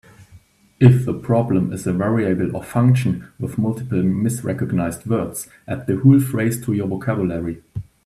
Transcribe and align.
If 0.79 1.05
the 1.05 1.13
problem 1.13 1.71
is 1.71 1.85
a 1.85 1.93
variable 1.93 2.55
or 2.57 2.63
function 2.63 3.27
with 3.39 3.59
multiple 3.59 3.99
misrecognized 4.01 5.05
words, 5.05 5.47
add 5.67 5.85
the 5.85 5.97
whole 5.99 6.19
phrase 6.19 6.59
to 6.65 6.73
your 6.73 6.87
vocabulary. 6.87 7.61